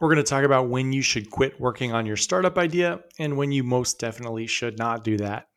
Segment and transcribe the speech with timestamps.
[0.00, 3.36] we're going to talk about when you should quit working on your startup idea and
[3.36, 5.48] when you most definitely should not do that.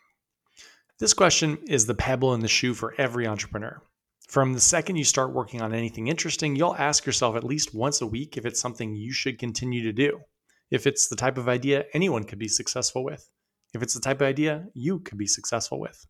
[1.00, 3.82] This question is the pebble in the shoe for every entrepreneur.
[4.28, 8.02] From the second you start working on anything interesting, you'll ask yourself at least once
[8.02, 10.22] a week if it's something you should continue to do.
[10.70, 13.30] If it's the type of idea anyone could be successful with.
[13.74, 16.06] If it's the type of idea you could be successful with.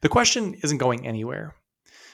[0.00, 1.54] The question isn't going anywhere.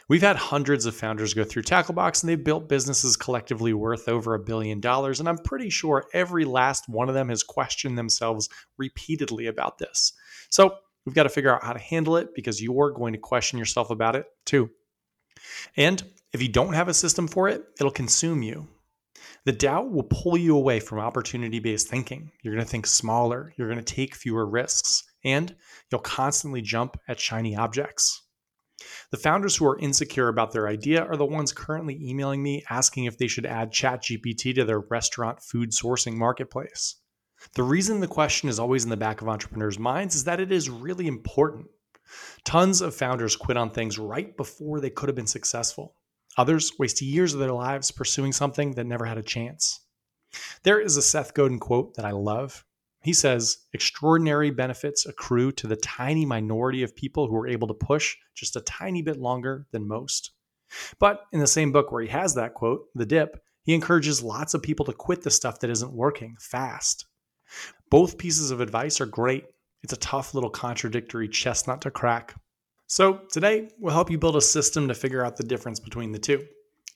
[0.09, 4.35] We've had hundreds of founders go through Tacklebox and they've built businesses collectively worth over
[4.35, 5.19] a billion dollars.
[5.19, 10.13] And I'm pretty sure every last one of them has questioned themselves repeatedly about this.
[10.51, 13.59] So we've got to figure out how to handle it because you're going to question
[13.59, 14.71] yourself about it too.
[15.77, 18.69] And if you don't have a system for it, it'll consume you.
[19.45, 22.31] The doubt will pull you away from opportunity based thinking.
[22.43, 25.55] You're going to think smaller, you're going to take fewer risks, and
[25.91, 28.23] you'll constantly jump at shiny objects.
[29.11, 33.05] The founders who are insecure about their idea are the ones currently emailing me asking
[33.05, 36.97] if they should add ChatGPT to their restaurant food sourcing marketplace.
[37.55, 40.51] The reason the question is always in the back of entrepreneurs' minds is that it
[40.51, 41.67] is really important.
[42.45, 45.97] Tons of founders quit on things right before they could have been successful.
[46.37, 49.81] Others waste years of their lives pursuing something that never had a chance.
[50.63, 52.65] There is a Seth Godin quote that I love.
[53.05, 57.75] He says extraordinary benefits accrue to the tiny minority of people who are able to
[57.75, 60.33] push just a tiny bit longer than most.
[60.99, 64.55] But in the same book where he has that quote, The Dip, he encourages lots
[64.55, 67.05] of people to quit the stuff that isn't working fast.
[67.91, 69.45] Both pieces of advice are great.
[69.83, 72.35] It's a tough little contradictory chestnut to crack.
[72.87, 76.19] So, today we'll help you build a system to figure out the difference between the
[76.19, 76.47] two,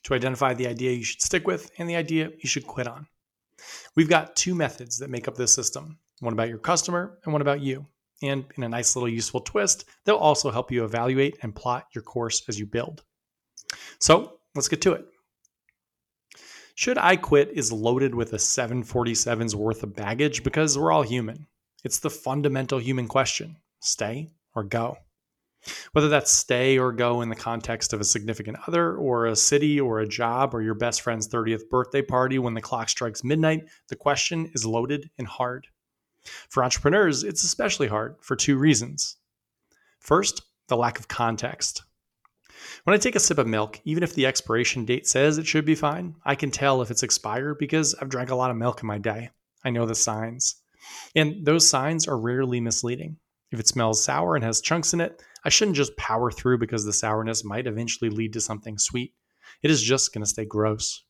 [0.05, 3.05] to identify the idea you should stick with and the idea you should quit on.
[3.95, 7.41] We've got two methods that make up this system one about your customer and one
[7.41, 7.85] about you.
[8.21, 12.01] And in a nice little useful twist, they'll also help you evaluate and plot your
[12.01, 13.03] course as you build.
[13.99, 15.05] So let's get to it.
[16.75, 21.47] Should I Quit is loaded with a 747's worth of baggage because we're all human.
[21.83, 24.97] It's the fundamental human question stay or go.
[25.91, 29.79] Whether that's stay or go in the context of a significant other, or a city,
[29.79, 33.67] or a job, or your best friend's 30th birthday party when the clock strikes midnight,
[33.89, 35.67] the question is loaded and hard.
[36.49, 39.17] For entrepreneurs, it's especially hard for two reasons.
[39.99, 41.83] First, the lack of context.
[42.83, 45.65] When I take a sip of milk, even if the expiration date says it should
[45.65, 48.81] be fine, I can tell if it's expired because I've drank a lot of milk
[48.81, 49.31] in my day.
[49.63, 50.55] I know the signs.
[51.15, 53.17] And those signs are rarely misleading.
[53.51, 56.85] If it smells sour and has chunks in it, I shouldn't just power through because
[56.85, 59.13] the sourness might eventually lead to something sweet.
[59.63, 61.03] It is just going to stay gross.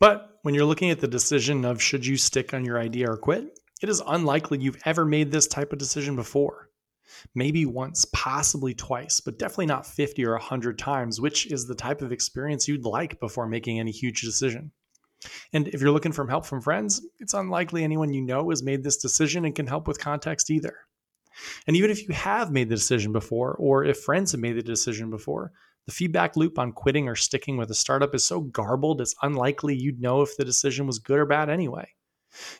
[0.00, 3.16] But when you're looking at the decision of should you stick on your idea or
[3.16, 6.70] quit, it is unlikely you've ever made this type of decision before.
[7.34, 12.02] Maybe once, possibly twice, but definitely not 50 or 100 times, which is the type
[12.02, 14.72] of experience you'd like before making any huge decision.
[15.52, 18.84] And if you're looking for help from friends, it's unlikely anyone you know has made
[18.84, 20.76] this decision and can help with context either.
[21.66, 24.62] And even if you have made the decision before, or if friends have made the
[24.62, 25.52] decision before,
[25.86, 29.74] the feedback loop on quitting or sticking with a startup is so garbled, it's unlikely
[29.74, 31.88] you'd know if the decision was good or bad anyway.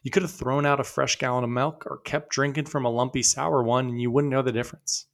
[0.02, 2.90] You could have thrown out a fresh gallon of milk or kept drinking from a
[2.90, 5.06] lumpy sour one and you wouldn't know the difference.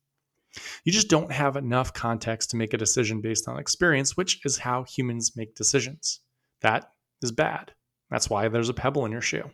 [0.84, 4.58] You just don't have enough context to make a decision based on experience, which is
[4.58, 6.20] how humans make decisions.
[6.60, 6.92] That
[7.22, 7.72] is bad.
[8.10, 9.50] That's why there's a pebble in your shoe.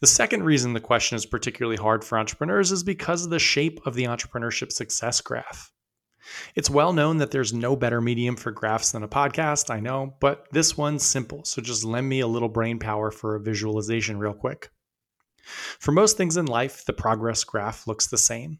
[0.00, 3.80] The second reason the question is particularly hard for entrepreneurs is because of the shape
[3.86, 5.72] of the entrepreneurship success graph.
[6.54, 10.14] It's well known that there's no better medium for graphs than a podcast, I know,
[10.20, 14.18] but this one's simple, so just lend me a little brain power for a visualization
[14.18, 14.70] real quick.
[15.44, 18.58] For most things in life, the progress graph looks the same.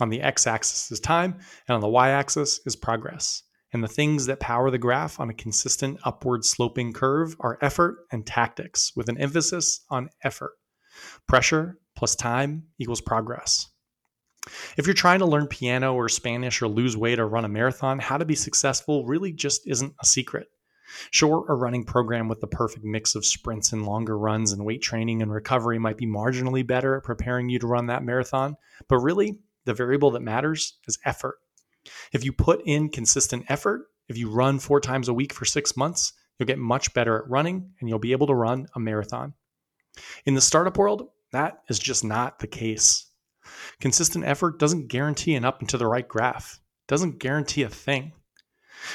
[0.00, 3.42] On the x axis is time, and on the y axis is progress.
[3.72, 7.98] And the things that power the graph on a consistent upward sloping curve are effort
[8.10, 10.52] and tactics, with an emphasis on effort.
[11.26, 13.68] Pressure plus time equals progress.
[14.76, 17.98] If you're trying to learn piano or Spanish or lose weight or run a marathon,
[17.98, 20.48] how to be successful really just isn't a secret.
[21.10, 24.80] Sure, a running program with the perfect mix of sprints and longer runs and weight
[24.80, 28.56] training and recovery might be marginally better at preparing you to run that marathon,
[28.88, 31.36] but really, the variable that matters is effort.
[32.12, 35.76] If you put in consistent effort, if you run four times a week for six
[35.76, 39.34] months, you'll get much better at running and you'll be able to run a marathon.
[40.24, 43.06] In the startup world, That is just not the case.
[43.80, 48.12] Consistent effort doesn't guarantee an up and to the right graph, doesn't guarantee a thing.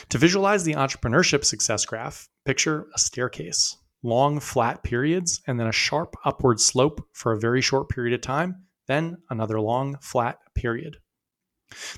[0.09, 5.73] To visualize the entrepreneurship success graph, picture a staircase, long flat periods, and then a
[5.73, 10.97] sharp upward slope for a very short period of time, then another long flat period.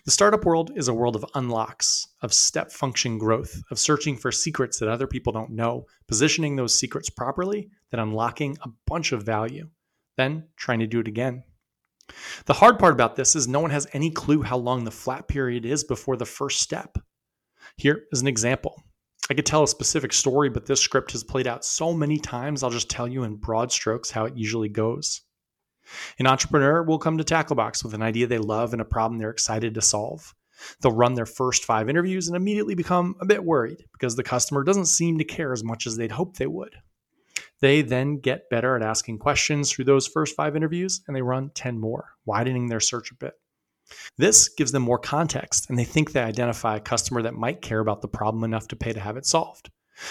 [0.06, 4.32] The startup world is a world of unlocks, of step function growth, of searching for
[4.32, 9.24] secrets that other people don't know, positioning those secrets properly, then unlocking a bunch of
[9.24, 9.70] value,
[10.18, 11.44] then trying to do it again.
[12.46, 15.28] The hard part about this is no one has any clue how long the flat
[15.28, 16.98] period is before the first step.
[17.78, 18.84] Here is an example.
[19.30, 22.62] I could tell a specific story, but this script has played out so many times,
[22.62, 25.22] I'll just tell you in broad strokes how it usually goes.
[26.20, 29.30] An entrepreneur will come to Tacklebox with an idea they love and a problem they're
[29.30, 30.34] excited to solve.
[30.82, 34.64] They'll run their first five interviews and immediately become a bit worried because the customer
[34.64, 36.76] doesn't seem to care as much as they'd hoped they would.
[37.62, 41.52] They then get better at asking questions through those first five interviews and they run
[41.56, 43.34] 10 more, widening their search a bit.
[44.18, 47.80] This gives them more context and they think they identify a customer that might care
[47.80, 49.70] about the problem enough to pay to have it solved.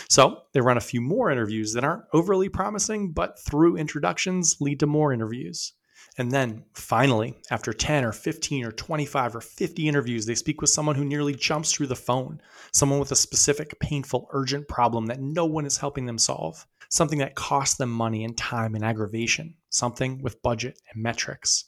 [0.08, 4.80] So they run a few more interviews that aren't overly promising, but through introductions lead
[4.80, 5.72] to more interviews.
[6.16, 10.70] And then finally, after 10 or 15 or 25 or 50 interviews, they speak with
[10.70, 12.40] someone who nearly jumps through the phone,
[12.72, 17.18] someone with a specific, painful, urgent problem that no one is helping them solve, something
[17.18, 21.64] that costs them money and time and aggravation, something with budget and metrics.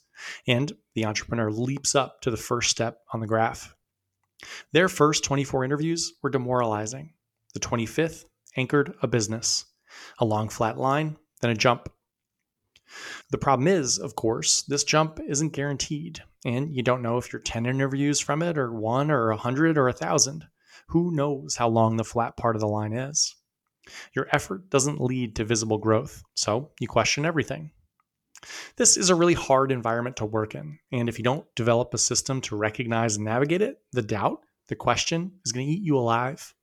[0.47, 3.75] And the entrepreneur leaps up to the first step on the graph.
[4.71, 7.13] Their first 24 interviews were demoralizing.
[7.57, 8.25] The 25th
[8.55, 9.65] anchored a business,
[10.19, 11.91] a long flat line, then a jump.
[13.31, 17.41] The problem is, of course, this jump isn't guaranteed, and you don't know if you're
[17.41, 20.45] 10 interviews from it, or one, or 100, or 1,000.
[20.89, 23.35] Who knows how long the flat part of the line is?
[24.13, 27.71] Your effort doesn't lead to visible growth, so you question everything.
[28.75, 31.97] This is a really hard environment to work in, and if you don't develop a
[31.97, 35.97] system to recognize and navigate it, the doubt, the question is going to eat you
[35.97, 36.53] alive.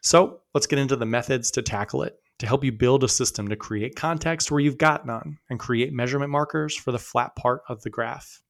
[0.00, 3.48] So let's get into the methods to tackle it to help you build a system
[3.48, 7.62] to create context where you've got none and create measurement markers for the flat part
[7.68, 8.42] of the graph.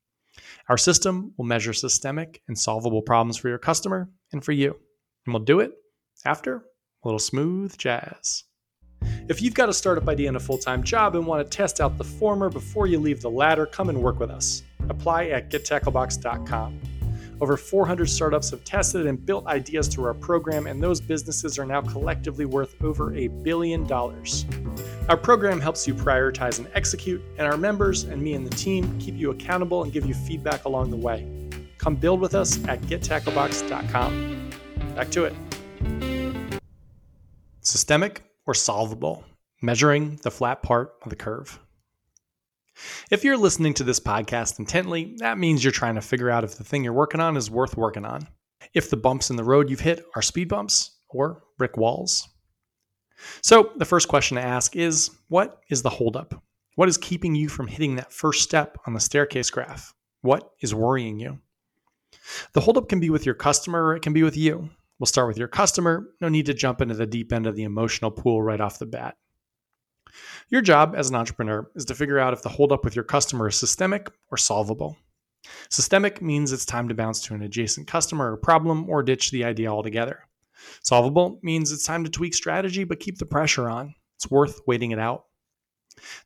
[0.68, 4.76] Our system will measure systemic and solvable problems for your customer and for you.
[5.24, 5.72] And we'll do it
[6.24, 6.62] after a
[7.04, 8.44] little smooth jazz.
[9.28, 11.80] If you've got a startup idea and a full time job and want to test
[11.80, 14.62] out the former before you leave the latter, come and work with us.
[14.88, 16.80] Apply at gettacklebox.com.
[17.40, 21.66] Over 400 startups have tested and built ideas through our program, and those businesses are
[21.66, 24.46] now collectively worth over a billion dollars.
[25.08, 28.98] Our program helps you prioritize and execute, and our members and me and the team
[28.98, 31.30] keep you accountable and give you feedback along the way.
[31.76, 34.50] Come build with us at gettacklebox.com.
[34.94, 35.34] Back to it.
[37.60, 39.24] Systemic or solvable,
[39.60, 41.58] measuring the flat part of the curve.
[43.11, 46.56] If you're listening to this podcast intently, that means you're trying to figure out if
[46.56, 48.28] the thing you're working on is worth working on.
[48.75, 52.28] If the bumps in the road you've hit are speed bumps or brick walls.
[53.43, 56.43] So, the first question to ask is what is the holdup?
[56.75, 59.94] What is keeping you from hitting that first step on the staircase graph?
[60.20, 61.38] What is worrying you?
[62.52, 64.69] The holdup can be with your customer or it can be with you.
[64.99, 66.08] We'll start with your customer.
[66.20, 68.87] No need to jump into the deep end of the emotional pool right off the
[68.87, 69.17] bat.
[70.48, 73.48] Your job as an entrepreneur is to figure out if the holdup with your customer
[73.48, 74.96] is systemic or solvable.
[75.70, 79.44] Systemic means it's time to bounce to an adjacent customer or problem or ditch the
[79.44, 80.20] idea altogether.
[80.82, 83.94] Solvable means it's time to tweak strategy but keep the pressure on.
[84.17, 85.26] It's worth waiting it out.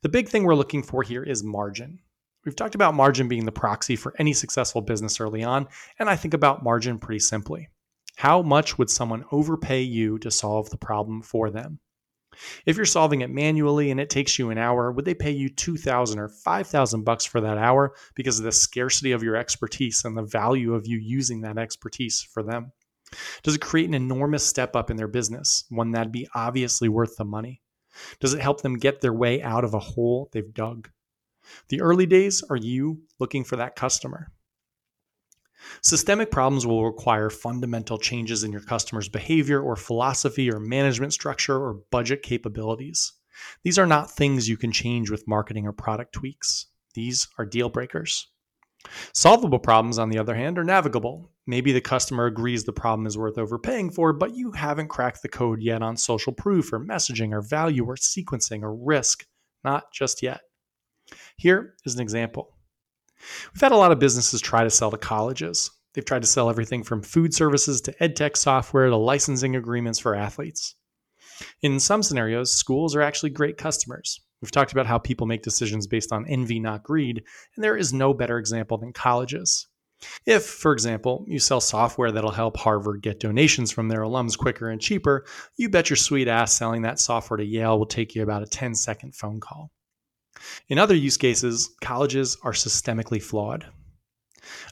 [0.02, 2.00] The big thing we're looking for here is margin.
[2.44, 6.16] We've talked about margin being the proxy for any successful business early on, and I
[6.16, 7.68] think about margin pretty simply.
[8.16, 11.80] How much would someone overpay you to solve the problem for them?
[12.64, 15.48] If you're solving it manually and it takes you an hour, would they pay you
[15.48, 20.16] 2000 or 5000 bucks for that hour because of the scarcity of your expertise and
[20.16, 22.72] the value of you using that expertise for them?
[23.42, 27.16] Does it create an enormous step up in their business, one that'd be obviously worth
[27.16, 27.60] the money?
[28.20, 30.88] Does it help them get their way out of a hole they've dug?
[31.68, 34.32] The early days are you looking for that customer.
[35.82, 41.56] Systemic problems will require fundamental changes in your customer's behavior or philosophy or management structure
[41.56, 43.12] or budget capabilities.
[43.62, 46.66] These are not things you can change with marketing or product tweaks.
[46.94, 48.26] These are deal breakers.
[49.12, 51.30] Solvable problems, on the other hand, are navigable.
[51.46, 55.28] Maybe the customer agrees the problem is worth overpaying for, but you haven't cracked the
[55.28, 59.26] code yet on social proof or messaging or value or sequencing or risk.
[59.64, 60.40] Not just yet.
[61.36, 62.56] Here is an example.
[63.52, 65.70] We've had a lot of businesses try to sell to colleges.
[65.94, 70.14] They've tried to sell everything from food services to edtech software to licensing agreements for
[70.14, 70.76] athletes.
[71.62, 74.20] In some scenarios, schools are actually great customers.
[74.40, 77.22] We've talked about how people make decisions based on envy, not greed,
[77.54, 79.66] and there is no better example than colleges.
[80.24, 84.70] If, for example, you sell software that'll help Harvard get donations from their alums quicker
[84.70, 88.22] and cheaper, you bet your sweet ass selling that software to Yale will take you
[88.22, 89.70] about a 10 second phone call.
[90.68, 93.66] In other use cases, colleges are systemically flawed.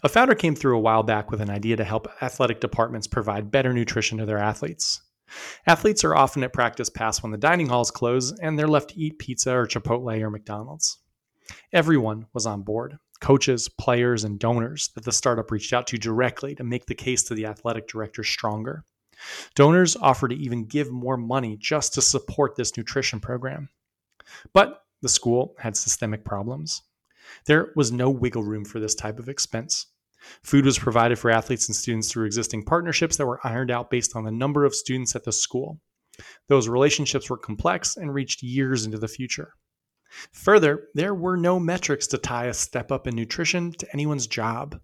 [0.02, 3.50] A founder came through a while back with an idea to help athletic departments provide
[3.50, 5.02] better nutrition to their athletes.
[5.66, 8.98] Athletes are often at practice past when the dining halls close and they're left to
[8.98, 10.98] eat pizza or Chipotle or McDonald's.
[11.72, 16.54] Everyone was on board coaches, players, and donors that the startup reached out to directly
[16.54, 18.84] to make the case to the athletic director stronger.
[19.56, 23.68] Donors offered to even give more money just to support this nutrition program.
[24.52, 26.82] But the school had systemic problems.
[27.46, 29.86] There was no wiggle room for this type of expense.
[30.42, 34.16] Food was provided for athletes and students through existing partnerships that were ironed out based
[34.16, 35.80] on the number of students at the school.
[36.48, 39.54] Those relationships were complex and reached years into the future.
[40.32, 44.80] Further, there were no metrics to tie a step up in nutrition to anyone's job.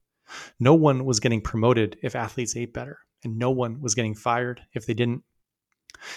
[0.61, 4.61] No one was getting promoted if athletes ate better, and no one was getting fired
[4.75, 5.25] if they didn't.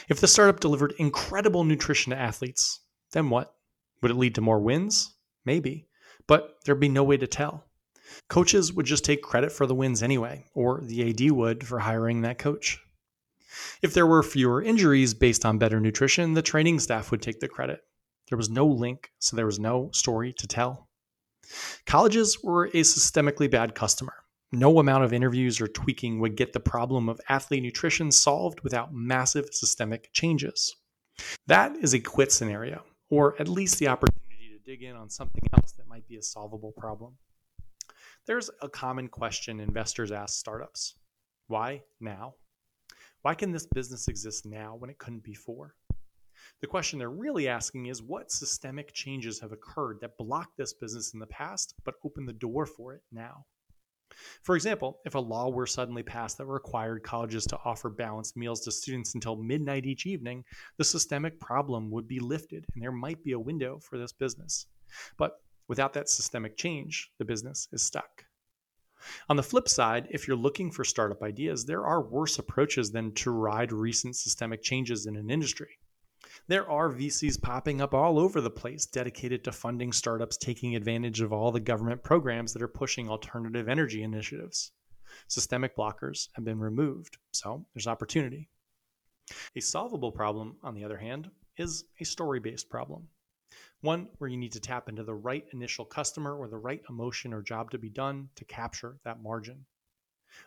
[0.09, 2.81] If the startup delivered incredible nutrition to athletes,
[3.13, 3.53] then what?
[4.01, 5.15] Would it lead to more wins?
[5.45, 5.87] Maybe,
[6.27, 7.65] but there'd be no way to tell.
[8.29, 12.21] Coaches would just take credit for the wins anyway, or the AD would for hiring
[12.21, 12.79] that coach.
[13.81, 17.47] If there were fewer injuries based on better nutrition, the training staff would take the
[17.47, 17.81] credit.
[18.29, 20.89] There was no link, so there was no story to tell.
[21.85, 24.13] Colleges were a systemically bad customer.
[24.51, 28.93] No amount of interviews or tweaking would get the problem of athlete nutrition solved without
[28.93, 30.75] massive systemic changes.
[31.47, 35.43] That is a quit scenario, or at least the opportunity to dig in on something
[35.53, 37.17] else that might be a solvable problem.
[38.25, 40.95] There's a common question investors ask startups
[41.47, 42.35] Why now?
[43.21, 45.75] Why can this business exist now when it couldn't before?
[46.61, 51.13] The question they're really asking is what systemic changes have occurred that blocked this business
[51.13, 53.45] in the past but open the door for it now?
[54.43, 58.61] For example, if a law were suddenly passed that required colleges to offer balanced meals
[58.61, 60.43] to students until midnight each evening,
[60.77, 64.67] the systemic problem would be lifted and there might be a window for this business.
[65.17, 68.25] But without that systemic change, the business is stuck.
[69.29, 73.13] On the flip side, if you're looking for startup ideas, there are worse approaches than
[73.13, 75.77] to ride recent systemic changes in an industry.
[76.49, 81.19] There are VCs popping up all over the place dedicated to funding startups taking advantage
[81.19, 84.71] of all the government programs that are pushing alternative energy initiatives.
[85.27, 88.47] Systemic blockers have been removed, so there's opportunity.
[89.57, 93.09] A solvable problem, on the other hand, is a story based problem.
[93.81, 97.33] One where you need to tap into the right initial customer or the right emotion
[97.33, 99.65] or job to be done to capture that margin.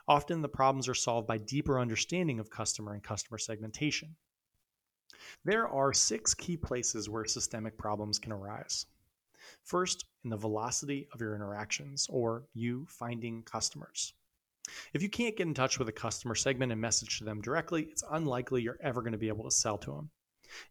[0.08, 4.16] Often the problems are solved by deeper understanding of customer and customer segmentation.
[5.44, 8.86] There are six key places where systemic problems can arise.
[9.64, 14.12] First, in the velocity of your interactions or you finding customers.
[14.92, 17.84] If you can't get in touch with a customer segment and message to them directly,
[17.84, 20.10] it's unlikely you're ever going to be able to sell to them.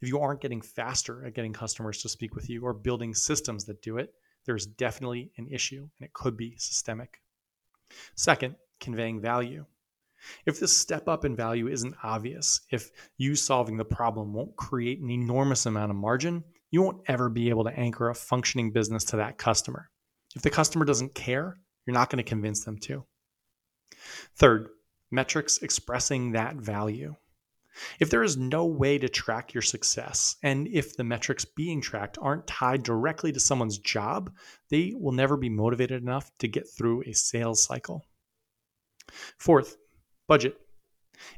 [0.01, 3.65] If you aren't getting faster at getting customers to speak with you or building systems
[3.65, 4.13] that do it,
[4.45, 7.21] there's definitely an issue and it could be systemic.
[8.15, 9.65] Second, conveying value.
[10.45, 14.99] If this step up in value isn't obvious, if you solving the problem won't create
[14.99, 19.03] an enormous amount of margin, you won't ever be able to anchor a functioning business
[19.05, 19.89] to that customer.
[20.35, 23.05] If the customer doesn't care, you're not going to convince them to.
[24.35, 24.69] Third,
[25.11, 27.15] metrics expressing that value.
[27.99, 32.17] If there is no way to track your success, and if the metrics being tracked
[32.21, 34.31] aren't tied directly to someone's job,
[34.69, 38.05] they will never be motivated enough to get through a sales cycle.
[39.37, 39.77] Fourth,
[40.29, 40.61] Budget.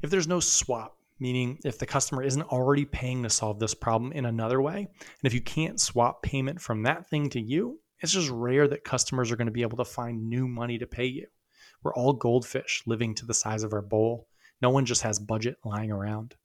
[0.01, 4.12] If there's no swap, meaning if the customer isn't already paying to solve this problem
[4.12, 8.12] in another way, and if you can't swap payment from that thing to you, it's
[8.12, 11.05] just rare that customers are going to be able to find new money to pay
[11.05, 11.27] you.
[11.81, 14.27] We're all goldfish living to the size of our bowl.
[14.62, 16.36] No one just has budget lying around.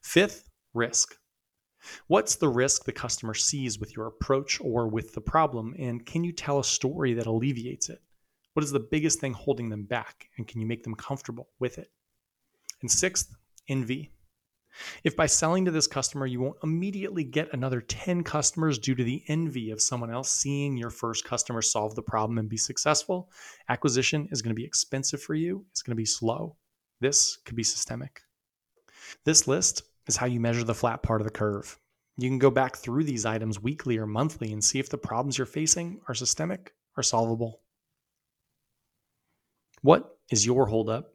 [0.00, 1.16] Fifth, risk.
[2.06, 6.22] What's the risk the customer sees with your approach or with the problem, and can
[6.22, 8.00] you tell a story that alleviates it?
[8.54, 10.28] What is the biggest thing holding them back?
[10.36, 11.90] And can you make them comfortable with it?
[12.82, 13.34] And sixth,
[13.68, 14.10] envy.
[15.04, 19.04] If by selling to this customer, you won't immediately get another 10 customers due to
[19.04, 23.30] the envy of someone else seeing your first customer solve the problem and be successful,
[23.68, 25.64] acquisition is going to be expensive for you.
[25.70, 26.56] It's going to be slow.
[27.00, 28.22] This could be systemic.
[29.24, 31.78] This list is how you measure the flat part of the curve.
[32.16, 35.38] You can go back through these items weekly or monthly and see if the problems
[35.38, 37.61] you're facing are systemic or solvable.
[39.82, 41.12] What is your holdup?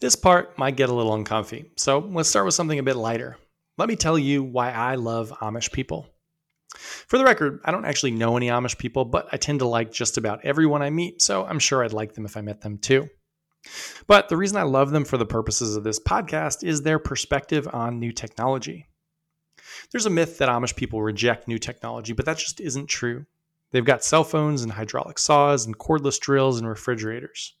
[0.00, 3.38] This part might get a little uncomfy, so let's start with something a bit lighter.
[3.78, 6.06] let me tell you why I love Amish people.
[6.76, 9.90] For the record, I don't actually know any Amish people, but I tend to like
[9.90, 12.76] just about everyone I meet, so I'm sure I'd like them if I met them
[12.76, 13.08] too.
[14.06, 17.66] But the reason I love them for the purposes of this podcast is their perspective
[17.72, 18.86] on new technology.
[19.90, 23.24] There's a myth that Amish people reject new technology, but that just isn't true.
[23.70, 27.54] They've got cell phones and hydraulic saws and cordless drills and refrigerators.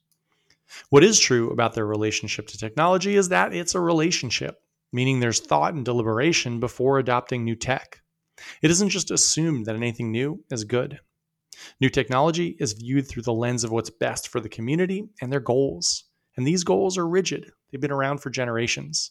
[0.90, 4.56] What is true about their relationship to technology is that it's a relationship,
[4.92, 8.00] meaning there's thought and deliberation before adopting new tech.
[8.62, 11.00] It isn't just assumed that anything new is good.
[11.80, 15.40] New technology is viewed through the lens of what's best for the community and their
[15.40, 16.04] goals.
[16.36, 19.10] And these goals are rigid, they've been around for generations.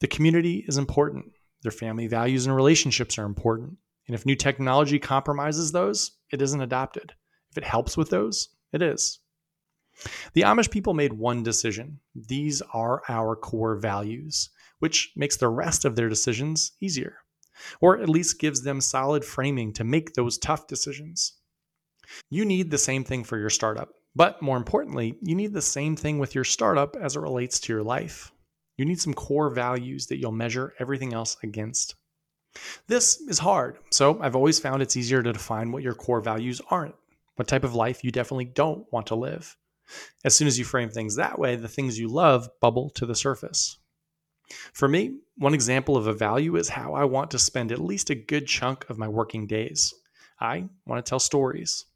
[0.00, 3.78] The community is important, their family values and relationships are important.
[4.06, 7.14] And if new technology compromises those, it isn't adopted.
[7.50, 9.20] If it helps with those, it is.
[10.32, 12.00] The Amish people made one decision.
[12.14, 17.18] These are our core values, which makes the rest of their decisions easier,
[17.80, 21.34] or at least gives them solid framing to make those tough decisions.
[22.28, 25.96] You need the same thing for your startup, but more importantly, you need the same
[25.96, 28.32] thing with your startup as it relates to your life.
[28.76, 31.94] You need some core values that you'll measure everything else against.
[32.86, 36.60] This is hard, so I've always found it's easier to define what your core values
[36.70, 36.94] aren't,
[37.36, 39.56] what type of life you definitely don't want to live.
[40.24, 43.14] As soon as you frame things that way, the things you love bubble to the
[43.14, 43.78] surface.
[44.72, 48.10] For me, one example of a value is how I want to spend at least
[48.10, 49.92] a good chunk of my working days.
[50.40, 51.86] I want to tell stories.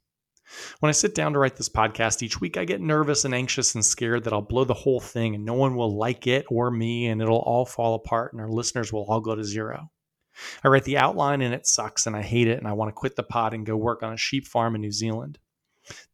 [0.79, 3.75] When I sit down to write this podcast each week, I get nervous and anxious
[3.75, 6.71] and scared that I'll blow the whole thing and no one will like it or
[6.71, 9.91] me and it'll all fall apart and our listeners will all go to zero.
[10.63, 12.93] I write the outline and it sucks and I hate it and I want to
[12.93, 15.39] quit the pod and go work on a sheep farm in New Zealand.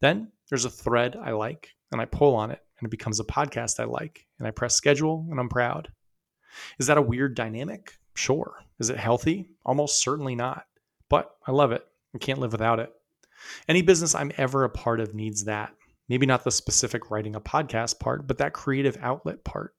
[0.02, 3.26] Then there's a thread I like and I pull on it and it becomes a
[3.26, 5.92] podcast I like and I press schedule and I'm proud.
[6.80, 7.94] Is that a weird dynamic?
[8.16, 8.56] Sure.
[8.80, 9.50] Is it healthy?
[9.66, 10.66] Almost certainly not.
[11.10, 11.86] But I love it.
[12.14, 12.92] I can't live without it.
[13.68, 15.74] Any business I'm ever a part of needs that.
[16.08, 19.74] Maybe not the specific writing a podcast part, but that creative outlet part.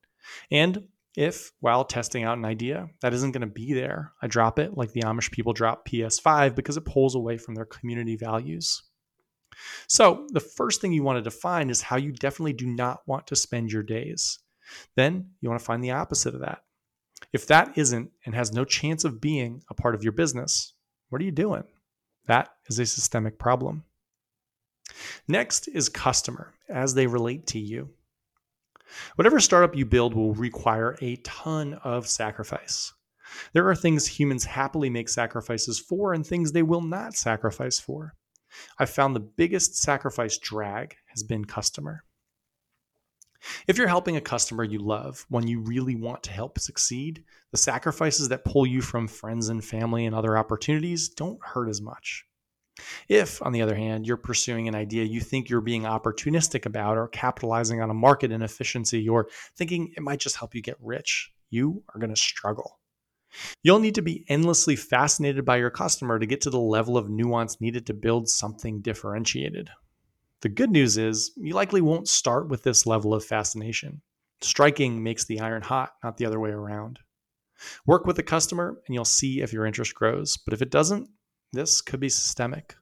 [0.50, 4.58] And if, while testing out an idea, that isn't going to be there, I drop
[4.58, 8.82] it like the Amish people drop PS5 because it pulls away from their community values.
[9.88, 13.26] So, the first thing you want to define is how you definitely do not want
[13.28, 14.38] to spend your days.
[14.94, 16.58] Then you want to find the opposite of that.
[17.32, 20.74] If that isn't and has no chance of being a part of your business,
[21.08, 21.64] what are you doing?
[22.26, 23.84] That is a systemic problem.
[25.26, 27.90] Next is customer as they relate to you.
[29.16, 32.92] Whatever startup you build will require a ton of sacrifice.
[33.52, 38.14] There are things humans happily make sacrifices for and things they will not sacrifice for.
[38.78, 42.04] I've found the biggest sacrifice drag has been customer.
[43.68, 47.58] If you're helping a customer you love, one you really want to help succeed, the
[47.58, 52.24] sacrifices that pull you from friends and family and other opportunities don't hurt as much.
[53.08, 56.98] If, on the other hand, you're pursuing an idea you think you're being opportunistic about
[56.98, 61.32] or capitalizing on a market inefficiency or thinking it might just help you get rich,
[61.50, 62.78] you are going to struggle.
[63.62, 67.10] You'll need to be endlessly fascinated by your customer to get to the level of
[67.10, 69.70] nuance needed to build something differentiated.
[70.42, 74.02] The good news is you likely won't start with this level of fascination.
[74.42, 76.98] Striking makes the iron hot, not the other way around.
[77.86, 80.36] Work with the customer and you'll see if your interest grows.
[80.36, 81.08] But if it doesn't,
[81.56, 82.76] this could be systemic.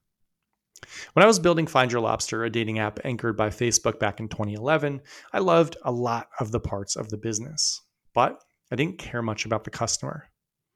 [1.14, 4.28] When I was building Find Your Lobster, a dating app anchored by Facebook back in
[4.28, 5.00] 2011,
[5.32, 7.80] I loved a lot of the parts of the business,
[8.14, 10.28] but I didn't care much about the customer.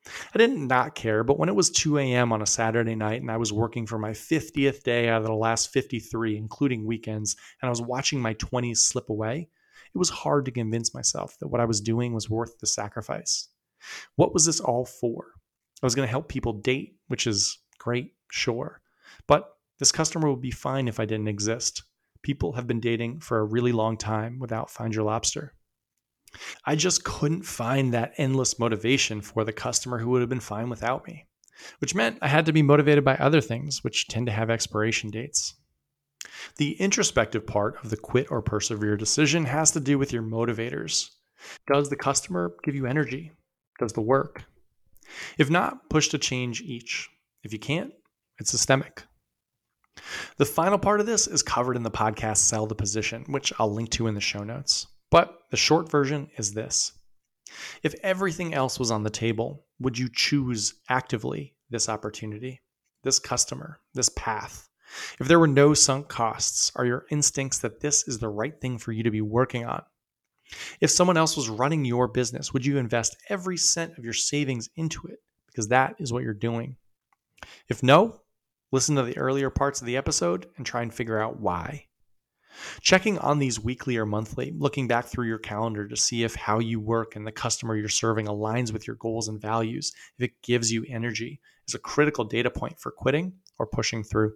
[0.06, 2.32] I didn't not care, but when it was 2 a.m.
[2.32, 5.34] on a Saturday night and I was working for my 50th day out of the
[5.34, 9.48] last 53, including weekends, and I was watching my 20s slip away,
[9.94, 13.48] it was hard to convince myself that what I was doing was worth the sacrifice.
[14.16, 15.32] What was this all for?
[15.82, 18.80] I was going to help people date, which is great, sure.
[19.26, 21.82] But this customer would be fine if I didn't exist.
[22.22, 25.54] People have been dating for a really long time without Find Your Lobster.
[26.64, 30.68] I just couldn't find that endless motivation for the customer who would have been fine
[30.68, 31.26] without me,
[31.78, 35.10] which meant I had to be motivated by other things, which tend to have expiration
[35.10, 35.54] dates.
[36.56, 41.10] The introspective part of the quit or persevere decision has to do with your motivators.
[41.72, 43.32] Does the customer give you energy?
[43.78, 44.44] Does the work?
[45.38, 47.08] If not, push to change each.
[47.42, 47.92] If you can't,
[48.38, 49.05] it's systemic.
[50.37, 53.72] The final part of this is covered in the podcast Sell the Position, which I'll
[53.72, 54.87] link to in the show notes.
[55.11, 56.92] But the short version is this
[57.83, 62.61] If everything else was on the table, would you choose actively this opportunity,
[63.03, 64.68] this customer, this path?
[65.20, 68.79] If there were no sunk costs, are your instincts that this is the right thing
[68.79, 69.83] for you to be working on?
[70.81, 74.70] If someone else was running your business, would you invest every cent of your savings
[74.77, 75.22] into it?
[75.46, 76.77] Because that is what you're doing.
[77.68, 78.20] If no,
[78.72, 81.87] listen to the earlier parts of the episode and try and figure out why.
[82.81, 86.59] Checking on these weekly or monthly, looking back through your calendar to see if how
[86.59, 90.42] you work and the customer you're serving aligns with your goals and values, if it
[90.42, 94.35] gives you energy, is a critical data point for quitting or pushing through.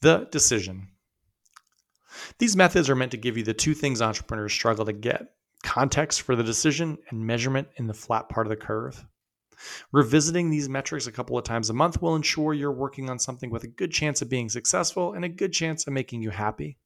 [0.00, 0.88] The decision.
[2.38, 6.22] These methods are meant to give you the two things entrepreneurs struggle to get context
[6.22, 9.04] for the decision and measurement in the flat part of the curve.
[9.92, 13.50] Revisiting these metrics a couple of times a month will ensure you're working on something
[13.50, 16.78] with a good chance of being successful and a good chance of making you happy.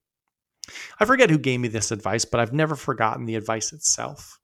[0.98, 4.38] I forget who gave me this advice, but I've never forgotten the advice itself.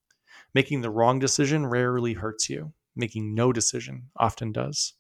[0.54, 4.94] Making the wrong decision rarely hurts you, making no decision often does.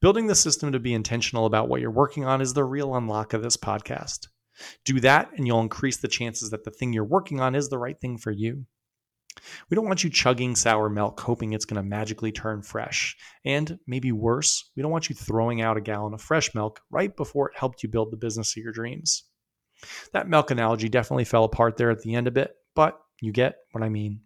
[0.00, 3.32] Building the system to be intentional about what you're working on is the real unlock
[3.32, 4.26] of this podcast.
[4.84, 7.78] Do that, and you'll increase the chances that the thing you're working on is the
[7.78, 8.66] right thing for you.
[9.68, 13.16] We don't want you chugging sour milk hoping it's going to magically turn fresh.
[13.44, 17.16] And maybe worse, we don't want you throwing out a gallon of fresh milk right
[17.16, 19.24] before it helped you build the business of your dreams.
[20.12, 23.56] That milk analogy definitely fell apart there at the end a bit, but you get
[23.72, 24.20] what I mean.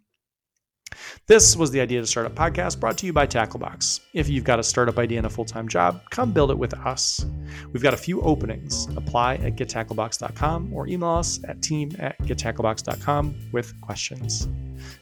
[1.27, 4.01] This was the Idea to Startup podcast brought to you by Tacklebox.
[4.13, 6.73] If you've got a startup idea and a full time job, come build it with
[6.73, 7.25] us.
[7.71, 8.87] We've got a few openings.
[8.95, 14.47] Apply at gettacklebox.com or email us at team at gettacklebox.com with questions.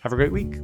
[0.01, 0.56] Have a great week.